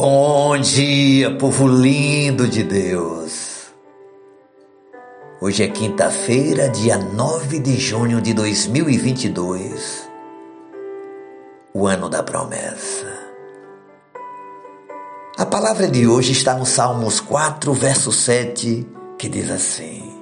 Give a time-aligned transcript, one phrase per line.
[0.00, 3.66] Bom dia, povo lindo de Deus.
[5.40, 10.08] Hoje é quinta-feira, dia 9 de junho de 2022,
[11.74, 13.12] o ano da promessa.
[15.36, 18.86] A palavra de hoje está no Salmos 4, verso 7,
[19.18, 20.16] que diz assim: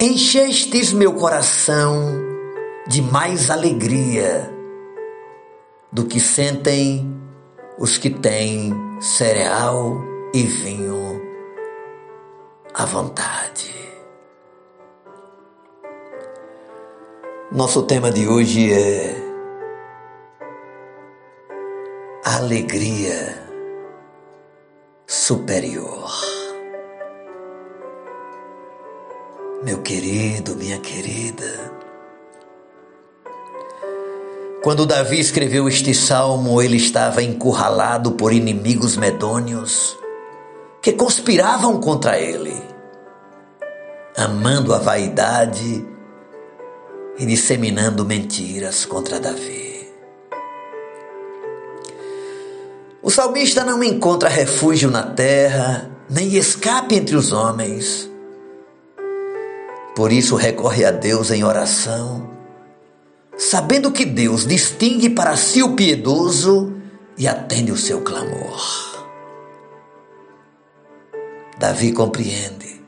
[0.00, 2.20] Enchestes meu coração
[2.88, 4.52] de mais alegria
[5.92, 7.19] do que sentem
[7.80, 9.96] os que têm cereal
[10.34, 11.18] e vinho
[12.74, 13.74] à vontade.
[17.50, 19.16] Nosso tema de hoje é
[22.22, 23.48] alegria
[25.06, 26.10] superior.
[29.64, 31.72] Meu querido, minha querida,
[34.62, 39.96] quando Davi escreveu este salmo, ele estava encurralado por inimigos medônios
[40.82, 42.54] que conspiravam contra ele,
[44.16, 45.86] amando a vaidade
[47.18, 49.88] e disseminando mentiras contra Davi.
[53.02, 58.10] O salmista não encontra refúgio na terra, nem escape entre os homens.
[59.96, 62.39] Por isso recorre a Deus em oração
[63.40, 66.74] sabendo que Deus distingue para si o piedoso
[67.16, 68.60] e atende o seu clamor.
[71.58, 72.82] Davi compreende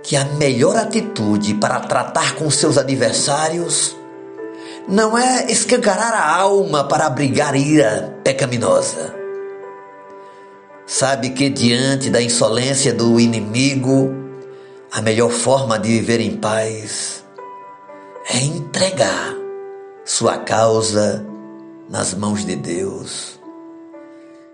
[0.00, 3.96] que a melhor atitude para tratar com seus adversários
[4.88, 9.12] não é escancarar a alma para abrigar ira pecaminosa.
[10.86, 14.14] Sabe que diante da insolência do inimigo,
[14.92, 17.21] a melhor forma de viver em paz
[18.28, 19.34] é entregar
[20.04, 21.24] sua causa
[21.88, 23.38] nas mãos de Deus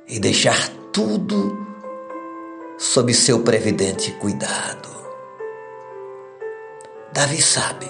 [0.07, 1.67] e deixar tudo
[2.79, 4.89] sob seu previdente cuidado.
[7.13, 7.89] Davi sabe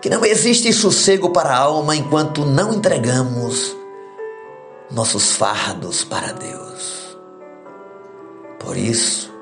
[0.00, 3.76] que não existe sossego para a alma enquanto não entregamos
[4.90, 7.16] nossos fardos para Deus.
[8.58, 9.32] Por isso,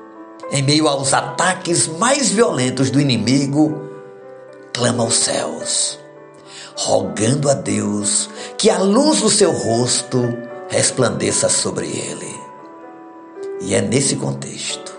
[0.51, 3.90] em meio aos ataques mais violentos do inimigo,
[4.73, 5.99] clama aos céus,
[6.75, 10.21] rogando a Deus que a luz do seu rosto
[10.69, 12.39] resplandeça sobre ele.
[13.61, 14.91] E é nesse contexto,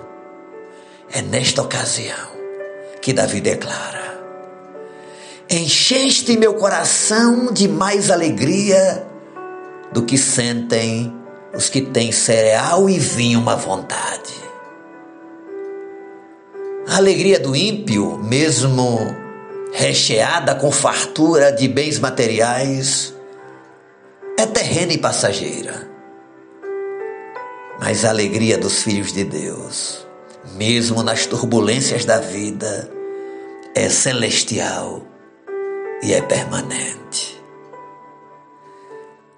[1.13, 2.29] é nesta ocasião,
[3.01, 4.23] que Davi declara:
[5.51, 9.07] Encheste meu coração de mais alegria
[9.93, 11.13] do que sentem
[11.55, 14.33] os que têm cereal e vinho à vontade.
[16.89, 19.22] A alegria do ímpio, mesmo
[19.73, 23.15] recheada com fartura de bens materiais,
[24.39, 25.91] é terrena e passageira.
[27.81, 30.07] Mas a alegria dos filhos de Deus,
[30.55, 32.91] mesmo nas turbulências da vida,
[33.75, 35.03] é celestial
[36.03, 37.43] e é permanente.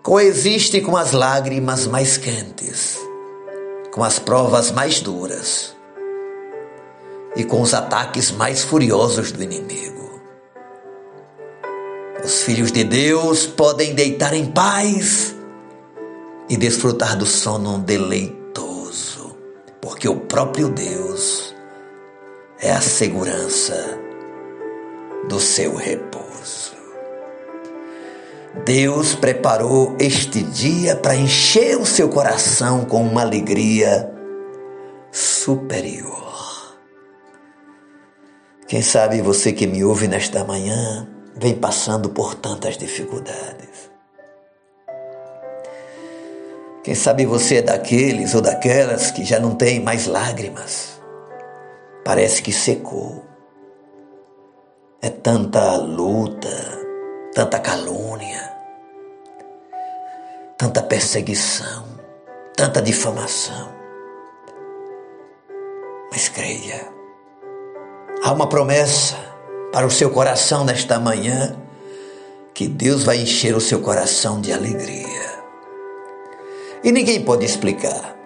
[0.02, 2.98] Coexiste com as lágrimas mais quentes,
[3.90, 5.74] com as provas mais duras
[7.36, 10.03] e com os ataques mais furiosos do inimigo.
[12.24, 15.36] Os filhos de Deus podem deitar em paz
[16.48, 19.36] e desfrutar do sono deleitoso,
[19.78, 21.54] porque o próprio Deus
[22.58, 23.98] é a segurança
[25.28, 26.72] do seu repouso.
[28.64, 34.10] Deus preparou este dia para encher o seu coração com uma alegria
[35.12, 36.32] superior.
[38.66, 43.90] Quem sabe você que me ouve nesta manhã vem passando por tantas dificuldades.
[46.82, 51.00] Quem sabe você é daqueles ou daquelas que já não tem mais lágrimas.
[52.04, 53.24] Parece que secou.
[55.00, 56.48] É tanta luta,
[57.34, 58.54] tanta calúnia,
[60.58, 61.84] tanta perseguição,
[62.54, 63.72] tanta difamação.
[66.10, 66.86] Mas creia,
[68.22, 69.33] há uma promessa
[69.74, 71.56] para o seu coração nesta manhã,
[72.54, 75.42] que Deus vai encher o seu coração de alegria.
[76.84, 78.16] E ninguém pode explicar.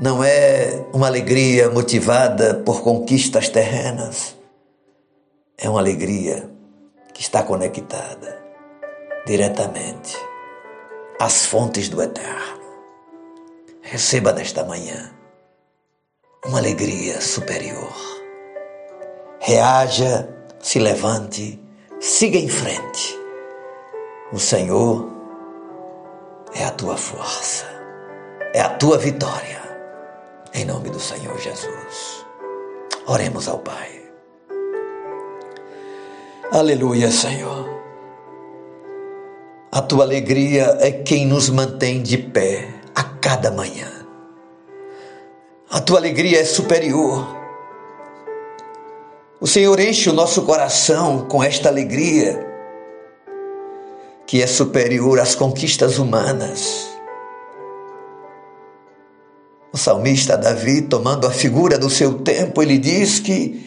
[0.00, 4.34] Não é uma alegria motivada por conquistas terrenas,
[5.58, 6.48] é uma alegria
[7.12, 8.42] que está conectada
[9.26, 10.16] diretamente
[11.20, 12.64] às fontes do eterno.
[13.82, 15.10] Receba nesta manhã
[16.42, 18.16] uma alegria superior
[19.46, 20.28] reaja,
[20.58, 21.62] se levante,
[22.00, 23.16] siga em frente.
[24.32, 25.08] O Senhor
[26.52, 27.64] é a tua força,
[28.52, 29.62] é a tua vitória.
[30.52, 32.26] Em nome do Senhor Jesus.
[33.06, 34.02] Oremos ao Pai.
[36.50, 37.70] Aleluia, Senhor.
[39.70, 43.92] A tua alegria é quem nos mantém de pé a cada manhã.
[45.70, 47.45] A tua alegria é superior.
[49.38, 52.46] O Senhor enche o nosso coração com esta alegria
[54.26, 56.88] que é superior às conquistas humanas.
[59.72, 63.62] O salmista Davi, tomando a figura do seu tempo, ele diz que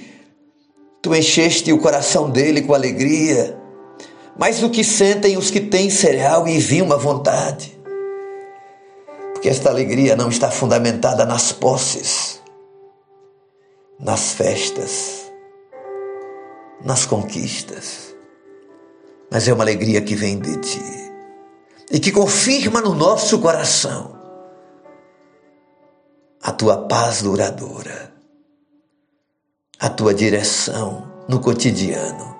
[1.03, 3.55] tu encheste o coração dele com alegria,
[4.37, 7.79] mais do que sentem os que têm cereal e vinho à vontade.
[9.33, 12.41] Porque esta alegria não está fundamentada nas posses,
[13.99, 15.18] nas festas,
[16.83, 18.09] nas conquistas
[19.29, 21.11] mas é uma alegria que vem de ti
[21.91, 24.17] e que confirma no nosso coração
[26.41, 28.13] a tua paz duradoura,
[29.79, 32.37] a tua direção no cotidiano.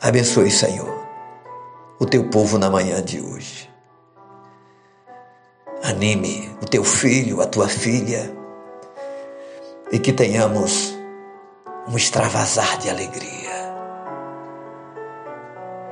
[0.00, 1.06] Abençoe, Senhor,
[1.98, 3.70] o teu povo na manhã de hoje.
[5.82, 8.32] Anime o teu filho, a tua filha,
[9.90, 10.91] e que tenhamos
[11.88, 13.72] um extravasar de alegria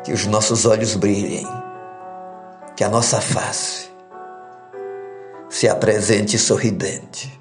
[0.05, 1.47] que os nossos olhos brilhem,
[2.77, 3.91] que a nossa face
[5.49, 7.39] se apresente sorridente,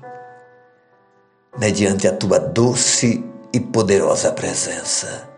[1.57, 3.23] mediante a tua doce
[3.53, 5.29] e poderosa presença.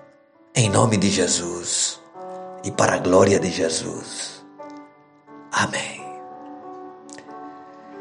[0.55, 2.01] Em nome de Jesus
[2.63, 4.43] e para a glória de Jesus.
[5.51, 6.01] Amém.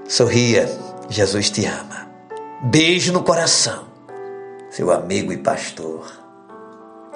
[0.08, 0.68] Sorria,
[1.08, 2.10] Jesus te ama.
[2.62, 3.89] Beijo no coração.
[4.70, 6.08] Seu amigo e pastor,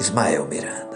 [0.01, 0.94] Ismael Miranda.